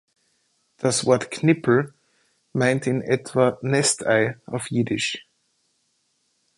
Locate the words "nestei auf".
3.61-4.71